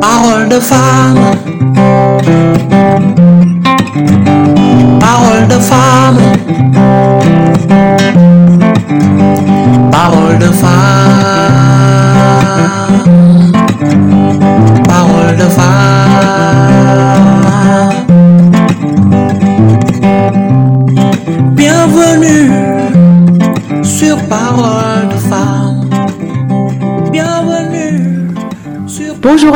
[0.00, 1.20] Parole de femme.
[4.98, 6.95] Parole de femme.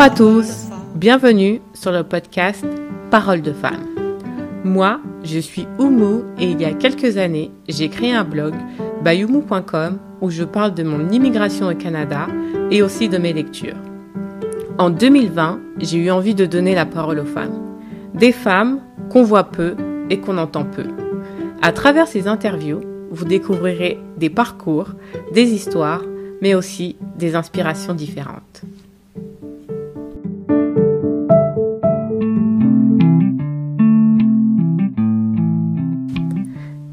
[0.01, 2.65] Bonjour à tous, bienvenue sur le podcast
[3.11, 3.85] Parole de femme.
[4.65, 8.55] Moi, je suis Oumu et il y a quelques années, j'ai créé un blog
[9.05, 12.29] bayoumu.com où je parle de mon immigration au Canada
[12.71, 13.77] et aussi de mes lectures.
[14.79, 17.61] En 2020, j'ai eu envie de donner la parole aux femmes.
[18.15, 19.77] Des femmes qu'on voit peu
[20.09, 20.87] et qu'on entend peu.
[21.61, 24.92] À travers ces interviews, vous découvrirez des parcours,
[25.35, 26.05] des histoires,
[26.41, 28.62] mais aussi des inspirations différentes.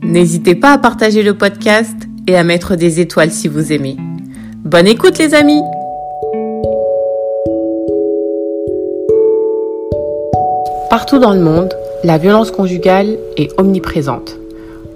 [0.07, 1.93] N'hésitez pas à partager le podcast
[2.27, 3.97] et à mettre des étoiles si vous aimez.
[4.63, 5.61] Bonne écoute les amis
[10.89, 11.73] Partout dans le monde,
[12.05, 14.37] la violence conjugale est omniprésente.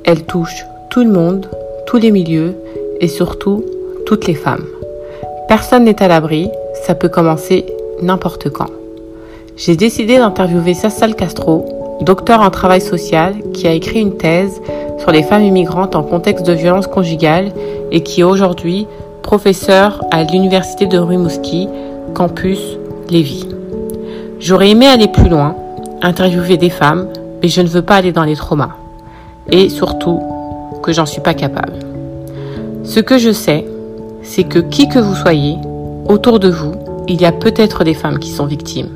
[0.06, 1.46] Elle touche tout le monde,
[1.86, 2.56] tous les milieux
[3.02, 3.66] et surtout
[4.06, 4.66] toutes les femmes.
[5.50, 6.50] Personne n'est à l'abri,
[6.86, 7.66] ça peut commencer
[8.02, 8.70] n'importe quand.
[9.58, 14.62] J'ai décidé d'interviewer Sassal Castro, docteur en travail social, qui a écrit une thèse
[15.02, 17.52] sur les femmes immigrantes en contexte de violence conjugale
[17.91, 18.88] et qui est aujourd'hui
[19.23, 21.67] professeur à l'université de Rimouski,
[22.13, 22.59] campus
[23.09, 23.47] Lévis.
[24.39, 25.55] J'aurais aimé aller plus loin,
[26.03, 27.07] interviewer des femmes,
[27.41, 28.75] mais je ne veux pas aller dans les traumas.
[29.49, 30.19] Et surtout,
[30.83, 31.73] que j'en suis pas capable.
[32.83, 33.66] Ce que je sais,
[34.22, 35.55] c'est que qui que vous soyez,
[36.07, 36.73] autour de vous,
[37.07, 38.90] il y a peut-être des femmes qui sont victimes.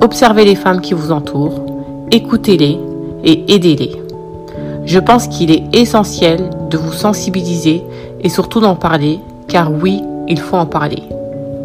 [0.00, 1.66] Observez les femmes qui vous entourent,
[2.10, 2.78] écoutez-les
[3.24, 4.07] et aidez-les.
[4.88, 7.82] Je pense qu'il est essentiel de vous sensibiliser
[8.22, 11.02] et surtout d'en parler, car oui, il faut en parler.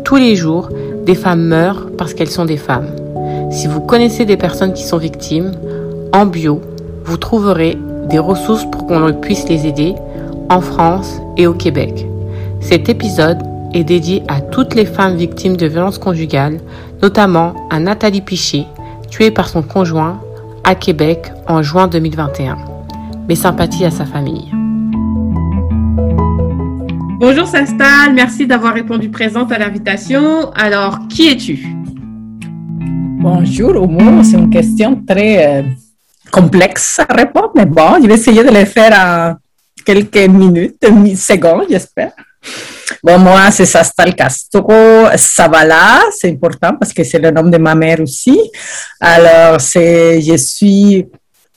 [0.03, 0.67] Tous les jours,
[1.05, 2.89] des femmes meurent parce qu'elles sont des femmes.
[3.49, 5.53] Si vous connaissez des personnes qui sont victimes,
[6.11, 6.59] en bio,
[7.05, 7.77] vous trouverez
[8.09, 9.95] des ressources pour qu'on puisse les aider
[10.49, 12.05] en France et au Québec.
[12.59, 13.39] Cet épisode
[13.73, 16.59] est dédié à toutes les femmes victimes de violences conjugales,
[17.01, 18.65] notamment à Nathalie Piché,
[19.09, 20.19] tuée par son conjoint
[20.65, 22.72] à Québec en juin 2021.
[23.27, 24.51] Mes sympathies à sa famille.
[27.19, 30.51] Bonjour Sastal, merci d'avoir répondu présente à l'invitation.
[30.51, 31.65] Alors, qui es-tu?
[33.21, 34.23] Bonjour, Oumu.
[34.25, 35.63] C'est une question très euh,
[36.31, 39.35] complexe à répondre, mais bon, je vais essayer de le faire en
[39.85, 42.11] quelques minutes, mi- secondes, j'espère.
[43.01, 46.01] Bon, moi, c'est Sastal Castro Savala.
[46.11, 48.37] C'est important parce que c'est le nom de ma mère aussi.
[48.99, 51.05] Alors, c'est, je suis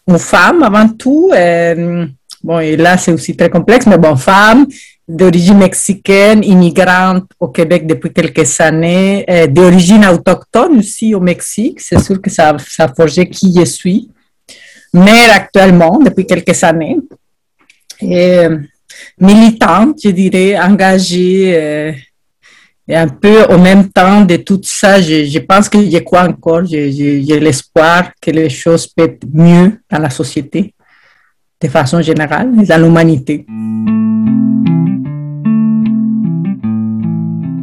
[0.08, 1.30] une femme avant tout.
[1.34, 2.06] euh,
[2.42, 4.66] bon, et là, c'est aussi très complexe, mais bon, femme
[5.08, 11.80] d'origine mexicaine, immigrante au Québec depuis quelques années, euh, d'origine autochtone aussi au Mexique.
[11.80, 14.10] C'est sûr que ça, a forgé qui je suis.
[14.92, 16.98] Mère actuellement depuis quelques années.
[18.02, 18.58] Euh,
[19.20, 21.94] militante, je dirais, engagée.
[22.88, 26.22] Euh, et un peu au même temps de tout ça, je, pense que je crois
[26.28, 30.72] encore, j'ai j'ai- j'ai l'espoir que les choses peuvent mieux dans la société,
[31.60, 33.46] de façon générale, et dans l'humanité.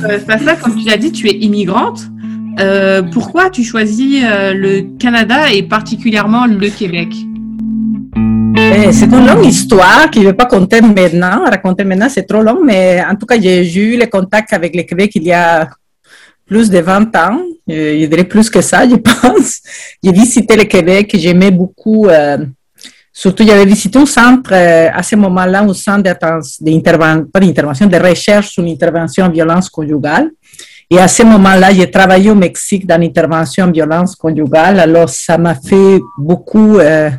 [0.03, 2.01] Euh, Sastal, comme tu l'as dit, tu es immigrante.
[2.59, 7.09] Euh, pourquoi tu choisis euh, le Canada et particulièrement le Québec?
[8.55, 12.41] C'est une longue histoire que je ne vais pas compter maintenant, raconter maintenant, c'est trop
[12.43, 15.67] long, mais en tout cas, j'ai eu le contact avec le Québec il y a
[16.45, 17.39] plus de 20 ans,
[17.71, 19.61] euh, je dirais plus que ça, je pense.
[20.03, 22.37] J'ai visité le Québec, j'aimais beaucoup, euh,
[23.11, 27.87] surtout j'avais visité un centre euh, à ce moment-là, un centre d'atten- d'interven- pas d'intervention,
[27.87, 30.29] de recherche sur l'intervention en violence conjugale.
[30.91, 35.37] Et à ce moment-là, j'ai travaillé au Mexique dans l'intervention en violence conjugale, alors ça
[35.39, 36.77] m'a fait beaucoup...
[36.77, 37.09] euh,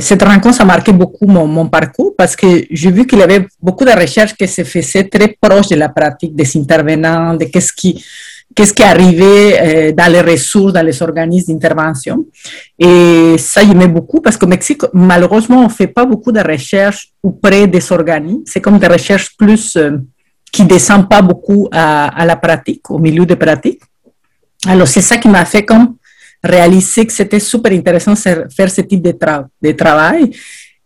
[0.00, 3.84] cette rencontre a marqué beaucoup mon, parcours parce que j'ai vu qu'il y avait beaucoup
[3.84, 8.04] de recherches qui se faisaient très proches de la pratique des intervenants, de qu'est-ce qui,
[8.54, 12.26] qu'est-ce arrivait euh, dans les ressources, dans les organismes d'intervention.
[12.78, 17.08] Et ça, j'aimais beaucoup parce qu'au Mexique, malheureusement, on ne fait pas beaucoup de recherches
[17.22, 18.42] auprès des organismes.
[18.44, 19.98] C'est comme des recherches plus euh,
[20.52, 23.80] qui ne descendent pas beaucoup à, à la pratique, au milieu de pratique.
[24.66, 25.94] Alors, c'est ça qui m'a fait comme
[26.42, 30.30] réalisé que c'était super intéressant de faire ce type de, tra de travail.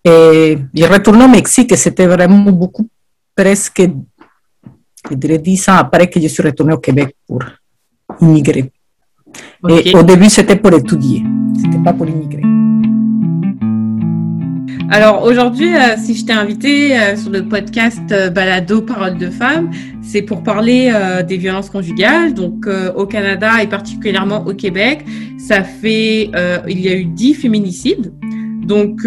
[0.04, 2.88] Et j'ai retourné au Mexique et c'était vraiment beaucoup,
[3.34, 3.82] presque,
[5.10, 7.42] je dirais, dix ans après que je suis retournée au Québec pour
[8.20, 8.70] immigrer.
[9.68, 11.22] Et au début, c'était pour étudier,
[11.60, 12.53] c'était pas pour immigrer.
[14.90, 19.30] Alors aujourd'hui, euh, si je t'ai invité euh, sur le podcast euh, Balado Parole de
[19.30, 19.70] femmes,
[20.02, 20.92] c'est pour parler
[21.26, 22.34] des violences conjugales.
[22.34, 25.04] Donc au Canada et particulièrement au Québec,
[25.38, 26.30] ça fait,
[26.68, 28.12] il y a eu 10 féminicides.
[28.64, 29.04] Donc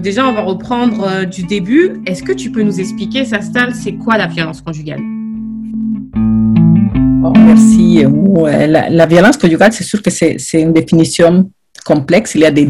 [0.00, 2.00] déjà, on va reprendre du début.
[2.06, 5.00] Est-ce que tu peux nous expliquer, Sastal, c'est quoi la violence conjugale?
[7.20, 8.04] Bon, merci.
[8.68, 11.50] La, violence conjugale, c'est sûr que c'est une définition
[11.84, 12.34] complexe.
[12.34, 12.68] Il y a des,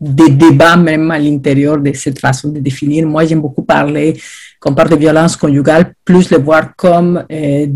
[0.00, 3.06] des débats même à l'intérieur de cette façon de définir.
[3.06, 4.20] Moi, j'aime beaucoup parler,
[4.60, 7.66] quand on parle de violence conjugale, plus le voir comme euh,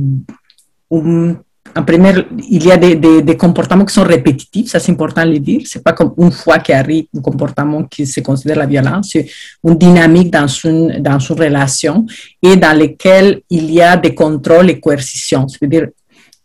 [0.93, 1.37] un-
[1.77, 2.13] en premier,
[2.51, 5.63] il y a des, comportements qui sont répétitifs, ça c'est important de le dire.
[5.67, 9.27] C'est pas comme une fois qu'arrive un comportement qui se considère la violence, c'est
[9.65, 12.07] une dynamique dans une, dans une relation
[12.43, 15.47] et dans laquelle il y a des contrôles et coercitions.
[15.47, 15.89] C'est-à-dire,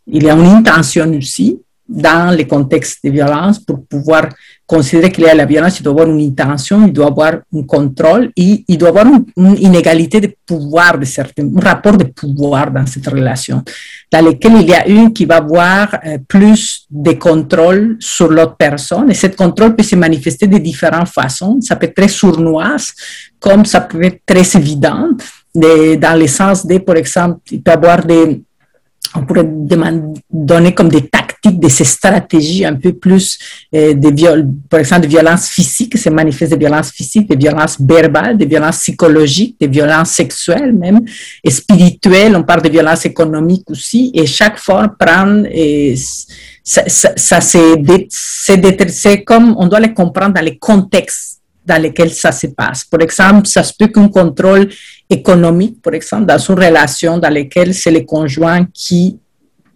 [0.06, 1.58] il y a une intention aussi
[1.88, 4.28] dans les contextes de violence pour pouvoir
[4.66, 7.62] considérer qu'il y a la violence, il doit avoir une intention, il doit avoir un
[7.62, 12.72] contrôle et il doit avoir une, inégalité de pouvoir, de certains, un rapport de pouvoir
[12.72, 13.62] dans cette relation,
[14.10, 18.56] dans lequel il y a une qui va avoir euh, plus de contrôle sur l'autre
[18.56, 21.60] personne et cette contrôle peut se manifester de différentes façons.
[21.60, 22.92] Ça peut être très sournoise,
[23.38, 25.10] comme ça peut être très évident,
[25.54, 28.42] de- dans le sens de, par exemple, il peut y avoir des,
[29.14, 29.48] on pourrait
[30.30, 31.02] donner comme des
[31.46, 33.38] tactiques, des stratégies un peu plus
[33.74, 37.76] euh, de viol, par exemple, de violences physiques, se manifeste de violences physiques, de violences
[37.80, 41.00] verbales, de violences psychologiques, de violences sexuelles même,
[41.42, 45.94] et spirituelles, on parle de violences économiques aussi, et chaque fois prend, et
[46.62, 51.34] ça, ça, ça c'est comme, on doit les comprendre dans les contextes
[51.64, 52.84] dans lesquels ça se passe.
[52.84, 54.68] Par exemple, ça se peut qu'un contrôle
[55.10, 59.18] économique, par exemple, dans une relation dans laquelle c'est le conjoint qui,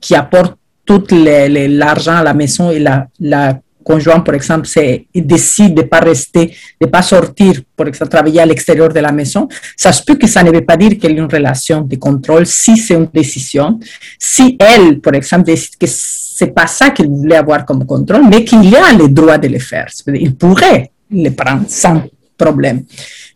[0.00, 4.68] qui apporte tout l'argent à la maison et la, la conjoint, par exemple,
[5.14, 6.46] décide de ne pas rester,
[6.80, 10.42] de ne pas sortir, par exemple, travailler à l'extérieur de la maison, ça que ça
[10.42, 13.78] ne veut pas dire qu'il y a une relation de contrôle si c'est une décision.
[14.18, 18.44] Si elle, par exemple, décide que c'est pas ça qu'il voulait avoir comme contrôle, mais
[18.44, 19.88] qu'il a le droit de le faire.
[20.06, 22.02] Il pourrait le prendre sans
[22.36, 22.84] problème.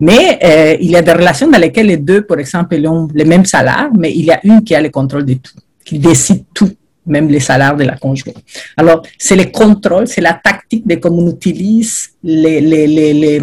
[0.00, 3.24] Mais euh, il y a des relations dans lesquelles les deux, par exemple, ont le
[3.24, 6.44] même salaire, mais il y a une qui a le contrôle de tout, qui décide
[6.54, 6.70] tout,
[7.06, 8.42] même les salaires de la conjointe.
[8.76, 13.42] Alors, c'est le contrôle, c'est la tactique de comment on utilise les, les, les, les,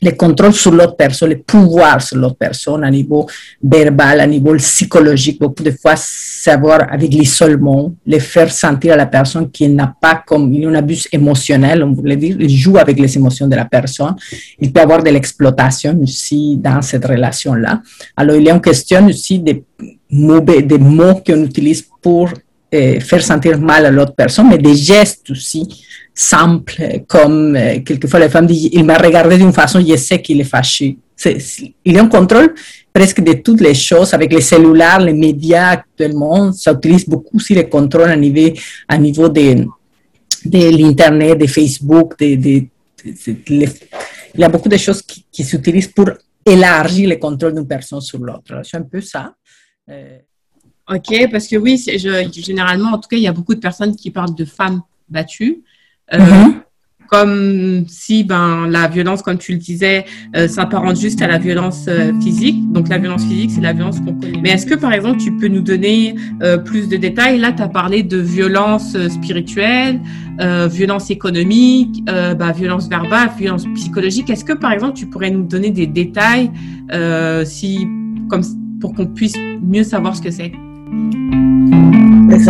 [0.00, 3.26] les contrôles sur l'autre personne, le pouvoir sur l'autre personne à niveau
[3.60, 5.40] verbal, à niveau psychologique.
[5.40, 10.22] Beaucoup de fois, savoir avec l'isolement, le faire sentir à la personne qui n'a pas
[10.24, 14.14] comme un abus émotionnel, on voulait dire, il joue avec les émotions de la personne.
[14.60, 17.82] Il peut avoir de l'exploitation aussi dans cette relation-là.
[18.16, 19.64] Alors, il y a une question aussi des
[20.10, 22.28] mauvais, des mots qu'on utilise pour
[22.70, 25.84] faire sentir mal à l'autre personne, mais des gestes aussi
[26.14, 30.40] simples, comme euh, quelquefois les femmes disent, il m'a regardé d'une façon, je sais qu'il
[30.40, 30.98] est fâché.
[31.16, 31.38] C'est-
[31.84, 32.54] il a un contrôle
[32.92, 37.54] presque de toutes les choses avec les cellulaires, les médias actuellement, ça utilise beaucoup aussi
[37.54, 38.50] les contrôles à niveau,
[38.88, 39.64] à niveau de,
[40.44, 42.64] de l'Internet, de Facebook, de,
[43.04, 46.10] il y a beaucoup de choses qui, qui s'utilisent pour
[46.44, 48.60] élargir le contrôle d'une personne sur l'autre.
[48.64, 49.34] C'est un peu ça.
[49.88, 50.18] Euh,
[50.90, 53.94] Ok, parce que oui, je- généralement, en tout cas, il y a beaucoup de personnes
[53.94, 55.62] qui parlent de femmes battues.
[56.12, 56.54] Euh, Mhm.
[57.10, 60.04] comme si ben la violence, comme tu le disais,
[60.36, 62.70] euh, s'apparente juste à la violence euh, physique.
[62.70, 64.40] Donc la violence physique, c'est la violence qu'on connaît.
[64.42, 67.38] Mais est-ce que par exemple, tu peux nous donner euh, plus de détails?
[67.38, 70.00] Là, tu as parlé de violence euh, spirituelle,
[70.40, 74.28] euh, violence économique, euh, bah, violence verbale, violence psychologique.
[74.28, 76.50] Est-ce que par exemple, tu pourrais nous donner des détails
[76.92, 77.86] euh, si,
[78.28, 78.42] comme,
[78.80, 80.52] pour qu'on puisse mieux savoir ce que c'est?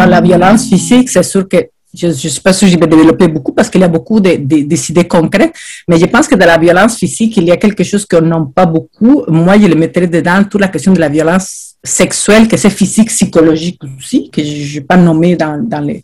[0.07, 1.57] La violence physique, c'est sûr que
[1.93, 4.37] je ne sais pas si je vais développer beaucoup parce qu'il y a beaucoup de,
[4.37, 5.53] de, des concrètes,
[5.89, 8.47] mais je pense que dans la violence physique, il y a quelque chose qu'on n'a
[8.55, 9.25] pas beaucoup.
[9.27, 13.09] Moi, je le mettrais dedans toute la question de la violence sexuelle, que c'est physique,
[13.09, 16.03] psychologique aussi, que je n'ai pas nommé dans, dans, les,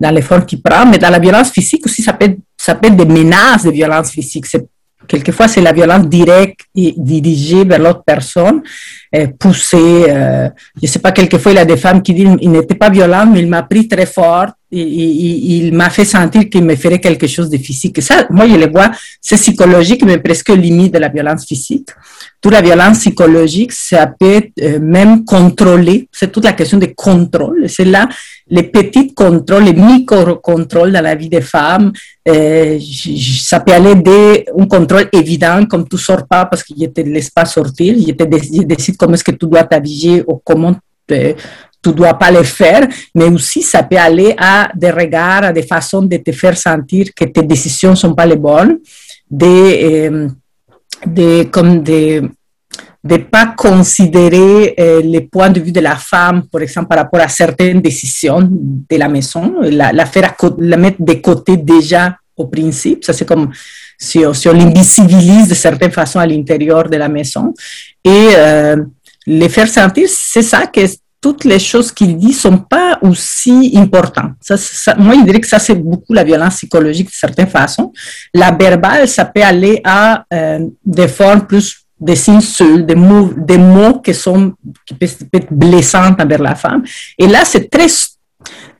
[0.00, 2.88] dans l'effort qu'il prend, mais dans la violence physique aussi, ça peut être, ça peut
[2.88, 4.46] être des menaces de violence physique.
[5.06, 8.62] Quelquefois c'est la violence directe et dirigée vers l'autre personne
[9.38, 9.76] poussé.
[10.08, 10.48] Euh,
[10.80, 13.26] je sais pas, quelquefois, il y a des femmes qui disent, il n'était pas violent,
[13.26, 14.46] mais il m'a pris très fort.
[14.70, 18.02] Il m'a fait sentir qu'il me ferait quelque chose de physique.
[18.02, 21.88] Ça, moi, je le vois, c'est psychologique, mais presque limite de la violence physique.
[22.40, 26.08] Toute la violence psychologique, ça peut euh, même contrôlé.
[26.12, 27.64] C'est toute la question de contrôle.
[27.68, 28.08] C'est là
[28.50, 31.92] les petits contrôles, les micro-contrôles dans la vie des femmes.
[32.26, 32.78] Euh,
[33.42, 37.30] ça peut aller d'un contrôle évident, comme tu sors pas parce qu'il ne te laisse
[37.30, 37.94] pas sortir.
[37.98, 40.74] Je, te, décide comment est-ce que tu dois t'habiller ou comment
[41.06, 41.34] te,
[41.82, 45.62] tu dois pas le faire, mais aussi ça peut aller à des regards, à des
[45.62, 48.78] façons de te faire sentir que tes décisions sont pas les bonnes,
[49.30, 50.28] de,
[51.16, 52.28] euh, comme de
[53.04, 57.20] de pas considérer euh, les points de vue de la femme, par exemple, par rapport
[57.20, 62.46] à certaines décisions de la maison, la, la faire la mettre de côté déjà au
[62.46, 63.04] principe.
[63.04, 63.50] Ça, c'est comme
[63.96, 67.54] si, si on l'invisibilise de certaines façons à l'intérieur de la maison.
[68.08, 68.76] Et euh,
[69.26, 70.80] les faire sentir, c'est ça que
[71.20, 74.32] toutes les choses qu'il dit sont pas aussi importantes.
[74.98, 77.92] Moi, je dirais que ça, c'est beaucoup la violence psychologique de certaines façons.
[78.32, 83.58] La verbale, ça peut aller à euh, des formes plus des insultes, des mots, des
[83.58, 84.54] mots qui sont
[85.00, 86.84] peuvent être blessants envers la femme.
[87.18, 87.88] Et là, c'est très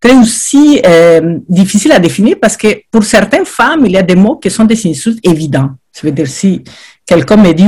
[0.00, 4.14] très aussi euh, difficile à définir parce que pour certaines femmes, il y a des
[4.14, 5.70] mots qui sont des insultes évidents.
[5.92, 6.62] Ça veut dire si
[7.08, 7.64] quelqu'un me dit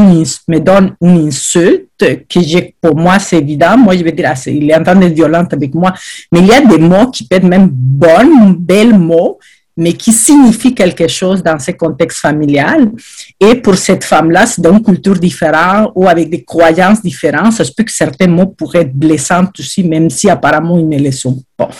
[0.48, 4.40] me donne une insulte que j'ai, pour moi c'est évident, moi je vais dire ah,
[4.46, 5.94] il est en train d'être violent avec moi.
[6.30, 9.38] Mais il y a des mots qui peuvent être même bons, belles mots,
[9.78, 12.90] mais qui signifient quelque chose dans ce contexte familial.
[13.40, 17.54] Et pour cette femme-là, c'est dans une culture différente ou avec des croyances différentes.
[17.54, 20.98] Ça se peut que certains mots pourraient être blessants aussi, même si apparemment ils ne
[20.98, 21.70] le sont pas.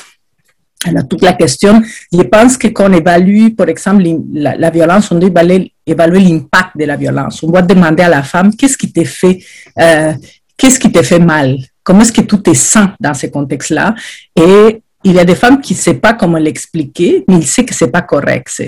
[0.87, 5.19] Alors, toute la question, je pense que quand on évalue, par exemple, la, violence, on
[5.19, 7.43] doit évaluer, l'impact de la violence.
[7.43, 9.41] On doit demander à la femme, qu'est-ce qui te fait,
[9.79, 10.13] euh,
[10.57, 11.59] qu'est-ce qui te fait mal?
[11.83, 13.95] Comment est-ce que tout est sain dans ce contexte-là?
[14.35, 17.67] Et il y a des femmes qui ne savent pas comment l'expliquer, mais ils savent
[17.67, 18.63] que c'est pas correct.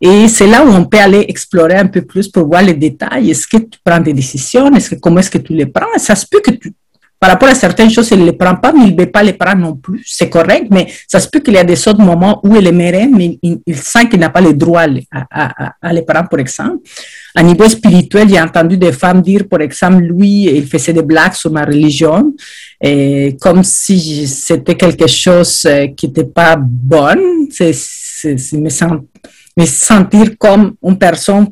[0.00, 3.30] Et c'est là où on peut aller explorer un peu plus pour voir les détails.
[3.30, 4.72] Est-ce que tu prends des décisions?
[4.74, 5.98] Est-ce que, comment est-ce que tu les prends?
[5.98, 6.72] Ça se peut que tu,
[7.22, 9.22] par rapport à certaines choses, elle ne les prend pas, mais il ne veut pas
[9.22, 10.02] les prendre non plus.
[10.04, 13.06] C'est correct, mais ça se peut qu'il y a des autres moments où elle aimerait,
[13.06, 14.86] mais il, sent qu'il n'a pas le droit
[15.30, 16.78] à, les prendre, par exemple.
[17.36, 21.34] À niveau spirituel, j'ai entendu des femmes dire, par exemple, lui, il faisait des blagues
[21.34, 22.34] sur ma religion,
[23.40, 27.46] comme si c'était quelque chose euh, qui n'était pas bon.
[27.50, 27.72] C'est,
[29.56, 31.46] me sentir comme une personne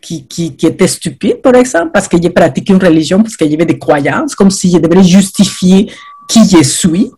[0.00, 3.50] qui, qui, qui, était stupide, par exemple, parce que j'ai pratiqué une religion, parce qu'il
[3.50, 5.90] y avait des croyances, comme si je justifier
[6.28, 7.10] qui je suis.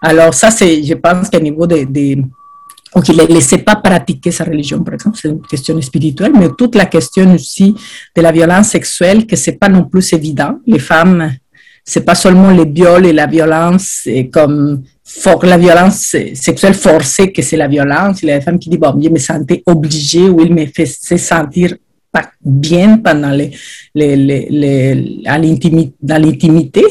[0.00, 2.22] Alors ça, c'est, je pense qu'à niveau de, de
[2.94, 6.48] ou qu'il ne laissait pas pratiquer sa religion, par exemple, c'est une question spirituelle, mais
[6.58, 7.74] toute la question aussi
[8.14, 10.58] de la violence sexuelle, que c'est pas non plus évident.
[10.66, 11.32] Les femmes,
[11.84, 17.32] c'est pas seulement les viols et la violence, et comme for, la violence sexuelle forcée
[17.32, 18.22] que c'est la violence.
[18.22, 20.66] Il y a des femmes qui disent, bon, je me sentais obligée ou il me
[20.66, 21.74] faisait sentir
[22.12, 23.50] pas bien pendant les,
[23.94, 26.84] les, les, dans l'intimité,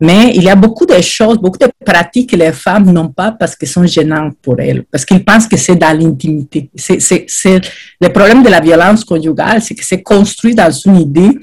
[0.00, 3.32] mais il y a beaucoup de choses, beaucoup de pratiques que les femmes n'ont pas
[3.32, 6.68] parce qu'elles sont gênantes pour elles, parce qu'elles pensent que c'est dans l'intimité.
[6.74, 7.60] C'est,
[8.00, 11.38] le problème de la violence conjugale, c'est que c'est construit dans une idée,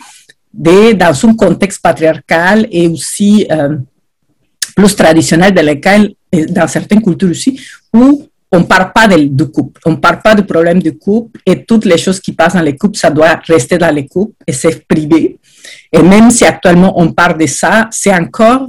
[0.54, 3.78] de, dans un contexte patriarcal et aussi euh,
[4.76, 6.14] plus traditionnel dans lequel,
[6.50, 7.60] dans certaines cultures aussi,
[7.94, 11.86] où on parle pas de, couple, on parle pas du problème du couple et toutes
[11.86, 14.86] les choses qui passent dans les couples, ça doit rester dans les couples et c'est
[14.86, 15.40] privé.
[15.92, 18.68] Et même si actuellement on parle de ça, c'est encore,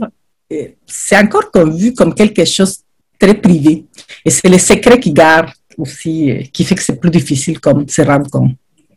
[0.53, 2.79] euh, c'est encore vu comme quelque chose
[3.19, 3.85] très privé.
[4.25, 7.89] Et c'est le secret qui garde aussi, euh, qui fait que c'est plus difficile comme
[7.89, 8.53] se rendre compte.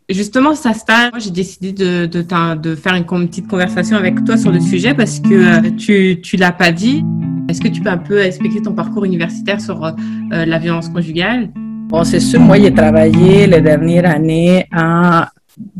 [0.07, 4.93] Justement, ça moi j'ai décidé de, faire une petite conversation avec toi sur le sujet
[4.93, 7.03] parce que euh, tu tu l'as pas dit.
[7.49, 9.91] Est-ce que tu peux un peu expliquer ton parcours universitaire sur euh,
[10.29, 11.49] la violence conjugale?
[11.87, 14.67] Bon, c'est sûr, moi j'ai travaillé les dernières années.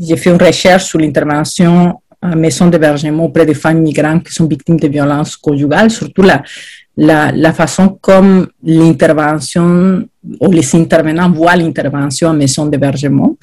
[0.00, 4.46] J'ai fait une recherche sur l'intervention en maison d'hébergement auprès des femmes migrantes qui sont
[4.46, 6.24] victimes de violences conjugales, surtout
[6.96, 10.04] la façon comme l'intervention
[10.40, 13.36] ou les intervenants voient l'intervention en maison d'hébergement.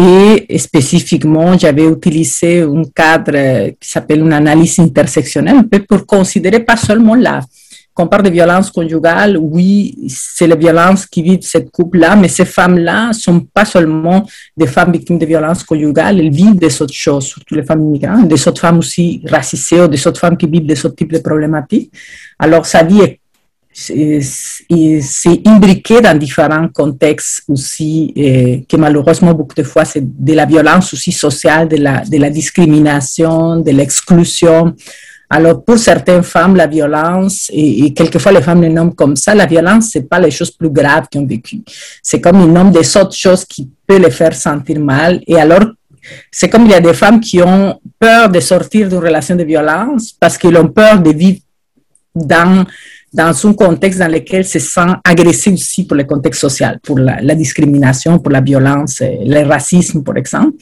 [0.00, 7.16] Et spécifiquement, j'avais utilisé un cadre qui s'appelle une analyse intersectionnelle pour considérer pas seulement
[7.16, 7.40] la,
[7.98, 12.28] quand on parle de violence conjugale, oui, c'est la violence qui vit cette couple-là, mais
[12.28, 14.24] ces femmes-là sont pas seulement
[14.56, 18.28] des femmes victimes de violence conjugale, elles vivent des autres choses, surtout les femmes immigrantes,
[18.28, 21.18] des autres femmes aussi racisées ou des autres femmes qui vivent des autres types de
[21.18, 21.92] problématiques.
[22.38, 23.18] Alors, sa vie est
[23.80, 30.46] c'est imbriqué dans différents contextes aussi, et que malheureusement beaucoup de fois c'est de la
[30.46, 34.74] violence aussi sociale, de la, de la discrimination, de l'exclusion.
[35.30, 39.44] Alors, pour certaines femmes, la violence, et, quelquefois les femmes les nomment comme ça, la
[39.44, 41.60] violence, c'est pas les choses plus graves qu'ils ont vécues.
[42.02, 45.20] C'est comme ils nomment des autres choses qui peuvent les faire sentir mal.
[45.26, 45.66] Et alors,
[46.32, 49.44] c'est comme il y a des femmes qui ont peur de sortir d'une relation de
[49.44, 51.40] violence parce qu'ils ont peur de vivre
[52.14, 52.64] dans,
[53.12, 57.20] dans un contexte dans lequel se sent agressé aussi pour le contexte social, pour la,
[57.20, 60.56] la discrimination, pour la violence, le racisme, par exemple.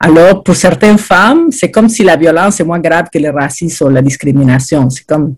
[0.00, 3.86] Alors, pour certaines femmes, c'est comme si la violence est moins grave que le racisme
[3.86, 4.88] ou la discrimination.
[4.90, 5.34] C'est comme,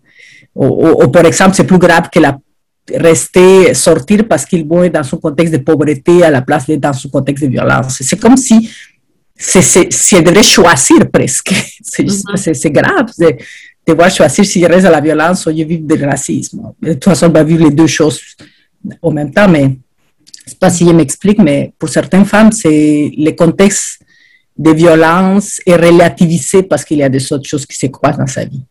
[0.55, 2.39] ou, par exemple, c'est plus grave que la
[2.95, 6.91] rester, sortir parce qu'il vont dans un contexte de pauvreté à la place d'être dans
[6.91, 7.99] un contexte de violence.
[8.01, 8.69] C'est comme si,
[10.13, 11.53] elle devrait choisir presque.
[12.01, 12.55] Mm-hmm.
[12.55, 13.07] C'est grave
[13.91, 16.73] devoir choisir si je reste à la violence ou je vis du racisme.
[16.81, 18.21] De toute façon, on va vivre les deux choses
[19.03, 19.77] en même temps, mais
[20.47, 24.01] je sais pas si je m'explique, mais pour certaines femmes, c'est le contexte
[24.57, 28.27] de violence est relativisé parce qu'il y a des autres choses qui se croisent dans
[28.27, 28.63] sa vie.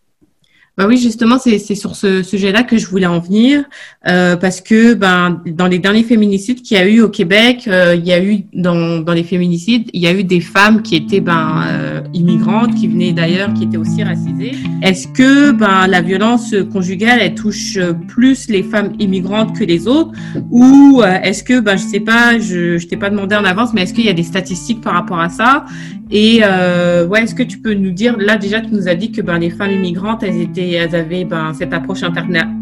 [0.79, 3.65] Bah oui, justement, c'est sur ce sujet-là que je voulais en venir,
[4.07, 7.95] euh, parce que ben, dans les derniers féminicides qu'il y a eu au Québec, euh,
[7.97, 10.95] il y a eu dans, dans les féminicides, il y a eu des femmes qui
[10.95, 14.53] étaient ben, euh, immigrantes, qui venaient d'ailleurs, qui étaient aussi racisées.
[14.81, 20.13] Est-ce que ben, la violence conjugale, elle touche plus les femmes immigrantes que les autres,
[20.49, 23.81] ou est-ce que, ben, je sais pas, je, je t'ai pas demandé en avance, mais
[23.81, 25.65] est-ce qu'il y a des statistiques par rapport à ça?
[26.09, 29.21] Et ouais, est-ce que tu peux nous dire, là déjà, tu nous as dit que
[29.21, 32.01] ben, les femmes immigrantes, elles étaient elles avaient ben, cette approche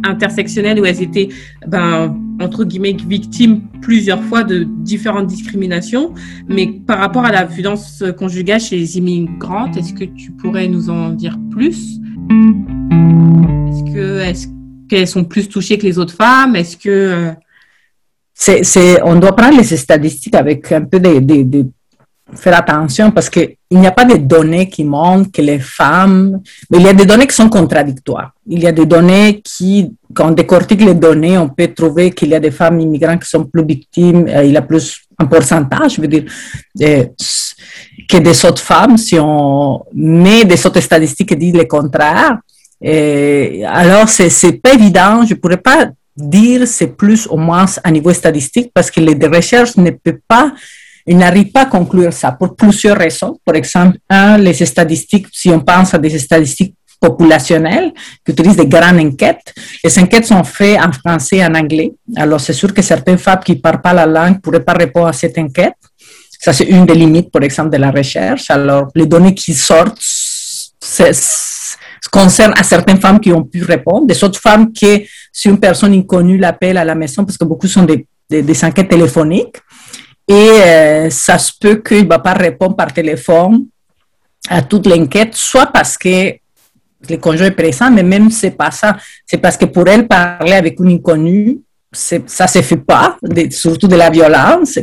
[0.03, 1.29] intersectionnelle où elles étaient,
[1.67, 6.13] ben, entre guillemets, victimes plusieurs fois de différentes discriminations.
[6.47, 10.89] Mais par rapport à la violence conjugale chez les immigrantes, est-ce que tu pourrais nous
[10.89, 11.99] en dire plus?
[13.69, 14.49] Est-ce que est
[14.89, 16.55] qu'elles sont plus touchées que les autres femmes?
[16.55, 17.33] Est-ce que
[18.49, 21.65] euh, on doit prendre les statistiques avec un peu de, de
[22.35, 26.79] faire attention parce qu'il n'y a pas de données qui montrent que les femmes, mais
[26.79, 28.33] il y a des données qui sont contradictoires.
[28.47, 32.29] Il y a des données qui, quand on décortique les données, on peut trouver qu'il
[32.29, 35.25] y a des femmes immigrantes qui sont plus victimes, euh, il y a plus un
[35.25, 36.25] pourcentage, je veux dire,
[36.81, 37.05] euh,
[38.09, 42.39] que des autres femmes, si on met des autres statistiques qui disent le contraire.
[42.81, 47.91] Et alors, c'est, c'est pas évident, je pourrais pas dire c'est plus ou moins à
[47.91, 50.51] niveau statistique parce que les recherches ne peuvent pas
[51.07, 53.39] il n'arrive pas à conclure ça pour plusieurs raisons.
[53.45, 57.93] Par exemple, un, les statistiques, si on pense à des statistiques populationnelles
[58.25, 59.53] qui utilisent des grandes enquêtes,
[59.83, 61.93] les enquêtes sont faites en français et en anglais.
[62.15, 64.73] Alors, c'est sûr que certaines femmes qui ne parlent pas la langue ne pourraient pas
[64.73, 65.75] répondre à cette enquête.
[66.39, 68.51] Ça, c'est une des limites, par exemple, de la recherche.
[68.51, 69.97] Alors, les données qui sortent
[72.11, 75.93] concernent à certaines femmes qui ont pu répondre, des autres femmes qui, si une personne
[75.93, 79.57] inconnue l'appelle à la maison, parce que beaucoup sont des, des enquêtes téléphoniques,
[80.27, 83.65] et euh, ça se peut qu'il ne va pas répondre par téléphone
[84.49, 86.35] à toute l'enquête, soit parce que
[87.09, 88.97] le conjoint est présent, mais même c'est pas ça.
[89.25, 91.59] C'est parce que pour elle, parler avec une inconnue,
[91.91, 93.17] ça ne se fait pas,
[93.51, 94.77] surtout de la violence.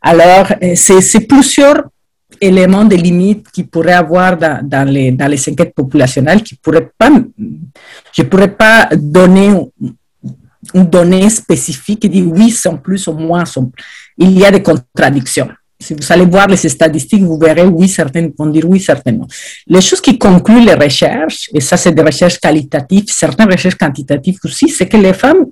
[0.00, 1.84] Alors, euh, c'est plusieurs
[2.40, 7.10] éléments de limites qui pourraient avoir dans, les, dans les enquêtes populationnelles qui pourraient pas,
[8.12, 9.50] je pourrais pas donner
[10.74, 13.44] une donnée spécifique qui dit oui, sont plus ou moins.
[13.44, 13.72] Sont...
[14.18, 15.48] Il y a des contradictions.
[15.80, 19.28] Si vous allez voir les statistiques, vous verrez oui, certaines vont dire oui, certainement.
[19.66, 24.38] Les choses qui concluent les recherches, et ça c'est des recherches qualitatives, certaines recherches quantitatives
[24.44, 25.46] aussi, c'est que les femmes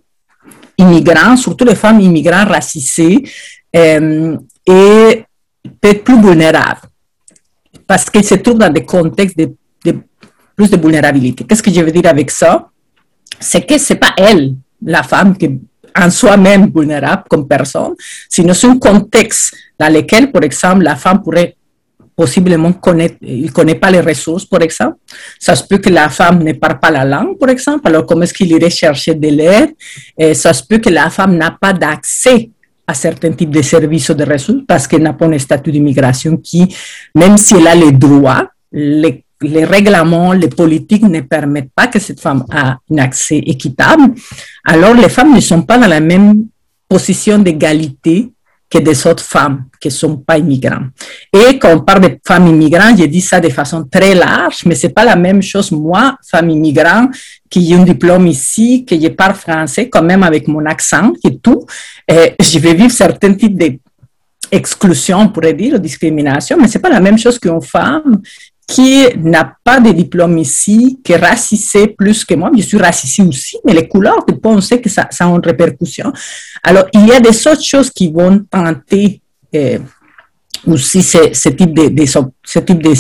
[0.77, 3.23] immigrantes, surtout les femmes immigrantes racisées,
[3.77, 5.25] euh, est
[5.81, 6.81] peut-être plus vulnérables
[7.87, 9.99] parce qu'elles se trouvent dans des contextes de, de
[10.57, 11.45] plus de vulnérabilité.
[11.45, 12.69] Qu'est-ce que je veux dire avec ça?
[13.39, 15.61] C'est que c'est pas elle la femme qui
[15.99, 17.95] en soi-même vulnérable comme personne,
[18.29, 21.57] sinon c'est un contexte dans lequel, par exemple, la femme pourrait
[22.15, 24.97] possiblement connaître, il ne connaît pas les ressources, par exemple.
[25.39, 27.87] Ça se peut que la femme ne parle pas la langue, par exemple.
[27.89, 29.75] Alors, comment est-ce qu'il irait chercher de l'aide?
[30.35, 32.49] Ça se peut que la femme n'a pas d'accès
[32.87, 36.39] à certains types de services ou de ressources parce qu'elle n'a pas un statut d'immigration
[36.39, 36.75] qui,
[37.15, 41.99] même si elle a les droits, les les règlements, les politiques ne permettent pas que
[41.99, 42.57] cette femme ait
[42.95, 44.15] un accès équitable,
[44.65, 46.47] alors les femmes ne sont pas dans la même
[46.89, 48.31] position d'égalité
[48.69, 50.91] que des autres femmes qui ne sont pas immigrantes.
[51.33, 54.75] Et quand on parle de femmes immigrantes, je dis ça de façon très large, mais
[54.75, 55.71] c'est pas la même chose.
[55.71, 57.11] Moi, femme immigrante,
[57.49, 61.39] qui ai un diplôme ici, que je parle français, quand même avec mon accent et
[61.39, 61.65] tout,
[62.09, 67.19] je vais vivre certains types d'exclusion, on pourrait dire, discrimination, mais c'est pas la même
[67.19, 68.21] chose qu'une femme
[68.67, 73.23] qui n'a pas de diplôme ici, qui est racisé plus que moi, je suis racisée
[73.23, 76.13] aussi, mais les couleurs, on sait que ça, a une répercussion.
[76.65, 79.21] Alors, il y a des autres choses qui vont tenter
[79.55, 79.79] euh,
[80.67, 82.93] aussi ce, ce, type de, ce type de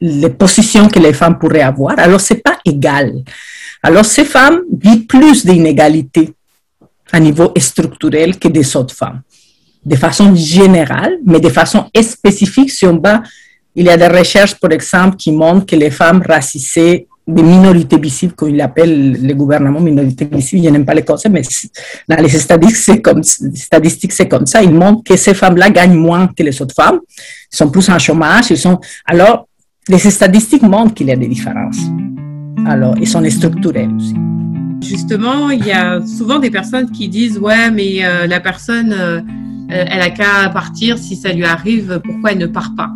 [0.00, 1.98] les positions que les femmes pourraient avoir.
[1.98, 3.22] Alors, c'est pas égal.
[3.82, 6.32] Alors, ces femmes vivent plus d'inégalités
[7.12, 9.22] à niveau structurel que des autres femmes.
[9.84, 13.22] De façon générale, mais de façon spécifique, si on va,
[13.78, 17.98] il y a des recherches, par exemple, qui montrent que les femmes racisées des minorités
[17.98, 21.42] visibles, comme il appelle le gouvernement minorités visibles, je n'aime pas les concepts, mais
[22.22, 24.62] les statistiques, c'est comme, ça.
[24.62, 26.98] Ils montrent que ces femmes-là gagnent moins que les autres femmes.
[27.52, 28.52] Ils sont plus en chômage.
[28.54, 29.46] Sont, alors,
[29.88, 31.78] les statistiques montrent qu'il y a des différences.
[32.66, 34.16] Alors, ils sont structurelles aussi.
[34.82, 39.20] Justement, il y a souvent des personnes qui disent ouais, mais euh, la personne, euh,
[39.68, 42.00] elle a qu'à partir si ça lui arrive.
[42.04, 42.90] Pourquoi elle ne part pas?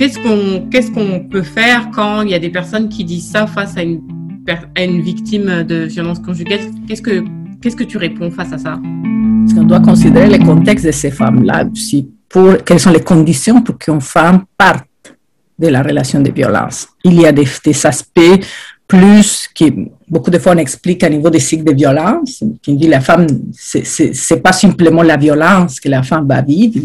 [0.00, 3.46] Qu'est-ce qu'on qu'est-ce qu'on peut faire quand il y a des personnes qui disent ça
[3.46, 4.00] face à une
[4.74, 6.60] à une victime de violence conjugale?
[6.88, 7.22] Qu'est-ce que
[7.60, 8.80] qu'est-ce que tu réponds face à ça?
[8.80, 12.08] Parce qu'on doit considérer le contexte de ces femmes-là aussi.
[12.30, 14.86] Pour quelles sont les conditions pour qu'une femme parte
[15.58, 16.88] de la relation de violence?
[17.04, 18.40] Il y a des, des aspects
[18.90, 19.72] plus qui
[20.08, 23.28] beaucoup de fois on explique à niveau des cycles de violence, qui dit la femme,
[23.54, 26.80] c'est pas simplement la violence que la femme va vivre.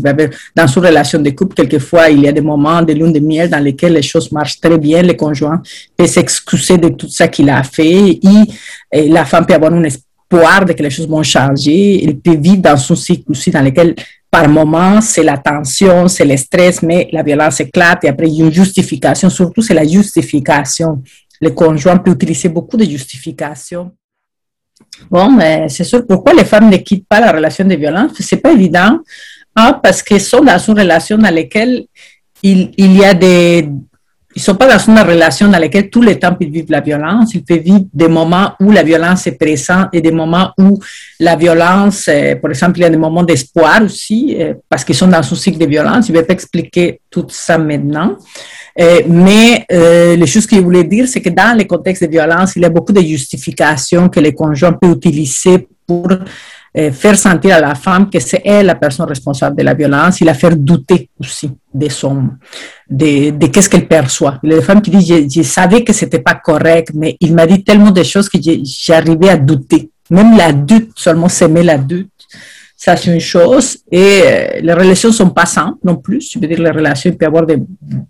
[0.55, 3.49] Dans son relation de couple, quelquefois, il y a des moments de lune de miel
[3.49, 5.59] dans lesquels les choses marchent très bien, le conjoint
[5.97, 10.63] peut s'excuser de tout ça qu'il a fait et, la femme peut avoir un espoir
[10.63, 12.05] de que les choses vont changer.
[12.05, 13.95] Elle peut vivre dans son cycle aussi dans lequel
[14.29, 18.35] par moment, c'est la tension, c'est le stress, mais la violence éclate et après, il
[18.35, 19.29] y a une justification.
[19.29, 21.01] Surtout, c'est la justification
[21.41, 23.91] le conjoint peut utiliser beaucoup de justifications.
[25.09, 28.11] Bon, mais c'est sûr, pourquoi les femmes ne quittent pas la relation de violence?
[28.19, 28.99] C'est pas évident,
[29.55, 31.85] hein, parce qu'elles sont dans une relation dans laquelle
[32.43, 33.69] il, il y a des,
[34.35, 37.33] ils sont pas dans une relation dans laquelle tout le temps ils vivent la violence.
[37.33, 40.77] Ils peuvent vivre des moments où la violence est présente et des moments où
[41.21, 44.95] la violence, euh, par exemple, il y a des moments d'espoir aussi, euh, parce qu'ils
[44.95, 46.07] sont dans un cycle de violence.
[46.07, 48.17] Je vais t'expliquer tout ça maintenant.
[48.77, 52.09] Euh, mais euh, les choses que je voulais dire, c'est que dans les contextes de
[52.09, 56.09] violence, il y a beaucoup de justifications que les conjoints peuvent utiliser pour
[56.91, 60.25] faire sentir à la femme que c'est elle la personne responsable de la violence, il
[60.25, 62.29] la faire douter aussi de son,
[62.89, 64.39] de, de qu'est-ce qu'elle perçoit.
[64.43, 67.63] Des femmes qui disent, je, je savais que c'était pas correct, mais il m'a dit
[67.63, 69.89] tellement de choses que j'arrivais à douter.
[70.09, 72.09] Même la doute, seulement s'aimer la doute,
[72.85, 73.79] ça, c'est une chose.
[73.91, 76.29] Et euh, les relations sont pas simples non plus.
[76.31, 77.57] Je veux dire, les relations, il peut y avoir des,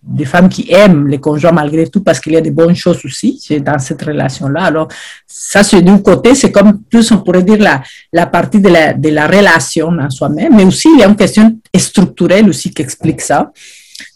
[0.03, 2.99] des femmes qui aiment les conjoints malgré tout parce qu'il y a des bonnes choses
[3.05, 4.63] aussi dans cette relation-là.
[4.63, 4.89] Alors,
[5.25, 8.91] ça, c'est d'un côté, c'est comme plus, on pourrait dire, la, la partie de la,
[8.91, 10.53] de la relation en soi-même.
[10.57, 13.53] Mais aussi, il y a une question structurelle aussi qui explique ça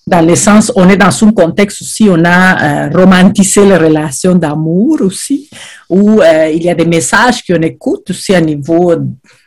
[0.10, 4.34] dans le sens, on est dans un contexte aussi, on a euh, romantisé les relations
[4.34, 5.48] d'amour aussi,
[5.88, 8.96] où euh, il y a des messages qu'on écoute aussi à niveau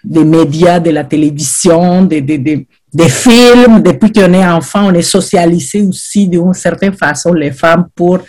[0.05, 3.83] des médias, de la télévision, des, des, des, films.
[3.83, 8.21] Depuis qu'on est enfant, on est socialisé aussi d'une certaine façon, les femmes, pour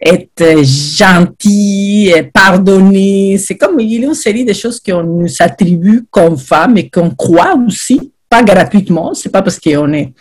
[0.00, 3.36] être gentilles, pardonner.
[3.38, 6.88] C'est comme il y a une série de choses qu'on nous attribue comme femmes et
[6.88, 10.12] qu'on croit aussi, pas gratuitement, c'est pas parce qu'on est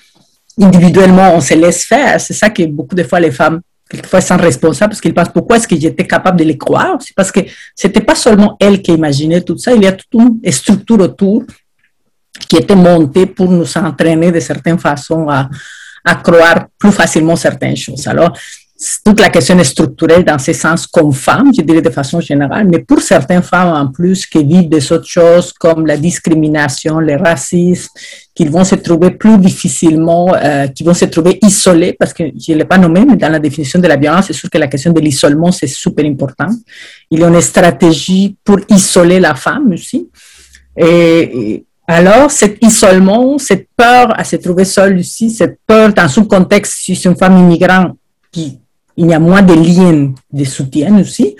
[0.61, 2.19] individuellement, on se laisse faire.
[2.19, 5.57] C'est ça que beaucoup de fois les femmes, quelquefois, sont responsables parce qu'ils pensent pourquoi
[5.57, 6.97] est-ce que j'étais capable de les croire.
[6.99, 7.41] C'est parce que
[7.75, 9.73] c'était pas seulement elle qui imaginait tout ça.
[9.73, 11.43] Il y a toute une structure autour
[12.47, 15.49] qui était montée pour nous entraîner de certaines façons à,
[16.03, 18.07] à croire plus facilement certaines choses.
[18.07, 18.37] Alors,
[19.05, 22.67] toute la question est structurelle dans ce sens comme femme, je dirais de façon générale,
[22.67, 27.15] mais pour certaines femmes en plus qui vivent des autres choses comme la discrimination, le
[27.15, 27.89] racisme,
[28.33, 32.51] qui vont se trouver plus difficilement, euh, qui vont se trouver isolées, parce que je
[32.51, 34.67] ne l'ai pas nommé, mais dans la définition de la violence, c'est sûr que la
[34.67, 36.49] question de l'isolement, c'est super important.
[37.11, 40.09] Il y a une stratégie pour isoler la femme aussi.
[40.75, 46.21] Et, alors, cet isolement, cette peur à se trouver seule aussi, cette peur dans ce
[46.21, 47.97] contexte, si c'est une femme immigrante,
[48.31, 48.62] qui
[48.97, 51.35] il y a moins de liens de soutien aussi.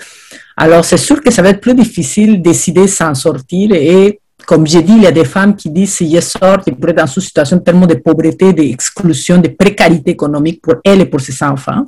[0.58, 3.72] Alors, c'est sûr que ça va être plus difficile de décider s'en sortir.
[3.74, 6.74] Et comme j'ai dit, il y a des femmes qui disent si je sors, je
[6.74, 11.22] pourrais dans une situation tellement de pauvreté, d'exclusion, de précarité économique pour elle et pour
[11.22, 11.86] ses enfants,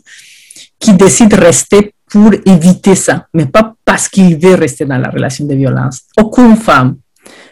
[0.80, 5.10] qui décident de rester pour éviter ça, mais pas parce qu'ils veulent rester dans la
[5.10, 6.02] relation de violence.
[6.18, 6.98] Aucune femme,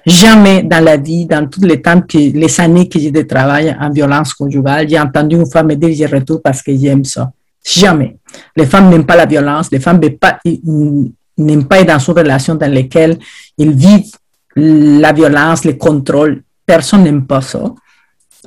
[0.06, 3.90] jamais dans la vie, dans tous les temps, les années que j'ai de travail en
[3.90, 7.32] violence conjugale, j'ai entendu une femme me dire je retourne parce que j'aime ça.
[7.64, 8.18] Jamais.
[8.56, 12.72] Les femmes n'aiment pas la violence, les femmes n'aiment pas, être dans une relation dans
[12.72, 13.18] laquelle
[13.58, 14.12] ils vivent
[14.56, 16.44] la violence, le contrôle.
[16.66, 17.64] Personne n'aime pas ça.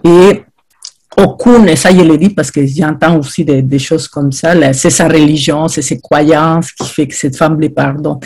[0.04, 0.42] Et
[1.16, 4.90] aucune, et ça je le dis parce que j'entends aussi des, choses comme ça, c'est
[4.90, 8.18] sa religion, c'est ses croyances qui fait que cette femme les pardonne.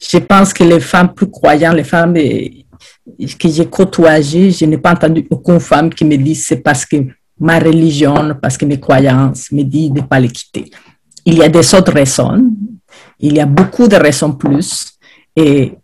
[0.00, 4.92] Je pense que les femmes plus croyantes, les femmes que j'ai côtoyées, je n'ai pas
[4.92, 6.96] entendu aucune femme qui me dise c'est parce que
[7.38, 10.70] ma religion, parce que mes croyances me disent de ne pas les quitter.
[11.24, 12.50] Il y a des autres raisons,
[13.18, 14.98] il y a beaucoup de raisons plus,
[15.34, 15.74] et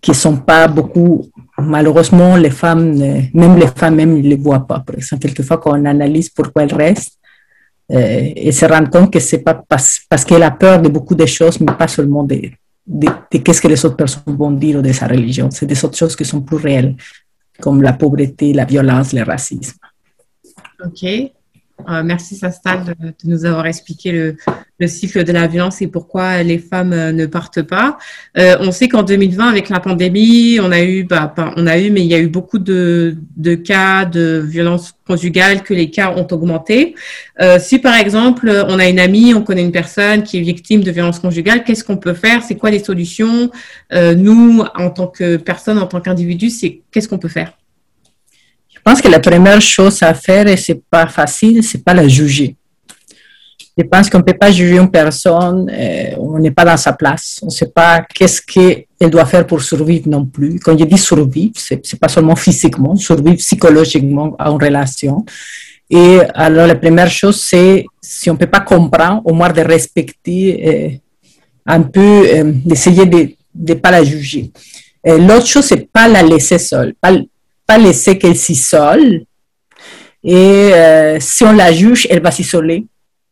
[0.00, 2.94] qui ne sont pas beaucoup, malheureusement, les femmes,
[3.34, 4.80] même les femmes même ne les voient pas.
[4.80, 7.18] Par exemple, quelquefois, quand on analyse pourquoi elles restent,
[7.90, 11.14] euh, et se rendre compte que c'est pas parce, parce qu'elle a peur de beaucoup
[11.14, 12.40] de choses, mais pas seulement de,
[13.30, 15.50] qu'est-ce que les autres personnes vont dire de sa religion.
[15.50, 16.96] C'est des autres choses qui sont plus réelles,
[17.60, 19.78] comme la pauvreté, la violence, le racisme.
[20.84, 21.32] Ok.
[21.88, 24.36] Euh, merci Sastal de, de, nous avoir expliqué le,
[24.78, 27.98] le, cycle de la violence et pourquoi les femmes euh, ne partent pas.
[28.38, 31.90] Euh, on sait qu'en 2020, avec la pandémie, on a eu, bah, on a eu,
[31.90, 33.16] mais il y a eu beaucoup de,
[33.64, 36.94] cas de violence conjugale que les cas ont augmenté.
[37.58, 40.90] Si par exemple, on a une amie, on connaît une personne qui est victime de
[40.92, 42.42] violence conjugale, qu'est-ce qu'on peut faire?
[42.42, 43.50] C'est quoi les solutions?
[43.92, 47.52] Nous, en tant que personne, en tant qu'individu, c'est qu'est-ce qu'on peut faire?
[48.82, 52.56] Pense que la première chose à faire, et c'est pas facile, c'est pas la juger.
[53.76, 56.92] Je pense qu'on ne peut pas juger une personne, euh, on n'est pas dans sa
[56.92, 60.58] place, on ne sait pas qu'est-ce qu'elle doit faire pour survivre non plus.
[60.60, 65.24] Quand je dis survivre, c'est n'est pas seulement physiquement, survivre psychologiquement à une relation.
[65.88, 69.62] Et alors, la première chose, c'est, si on ne peut pas comprendre, au moins de
[69.62, 70.88] respecter euh,
[71.66, 74.50] un peu, euh, d'essayer de ne pas la juger.
[75.04, 76.94] L'autre chose, c'est pas la laisser seule,
[77.78, 79.22] laisser qu'elle s'isole.
[80.24, 82.86] Et euh, si on la juge, elle va s'isoler,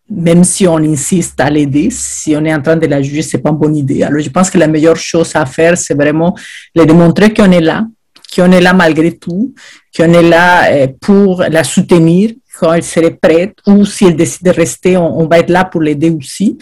[0.09, 1.89] même si on insiste à l'aider.
[1.91, 4.03] Si on est en train de la juger, c'est pas une bonne idée.
[4.03, 6.35] Alors, je pense que la meilleure chose à faire, c'est vraiment
[6.75, 7.87] lui démontrer qu'on est là,
[8.35, 9.55] qu'on est là malgré tout,
[9.97, 14.43] qu'on est là euh, pour la soutenir quand elle serait prête, ou si elle décide
[14.43, 16.59] de rester, on, va être là pour l'aider aussi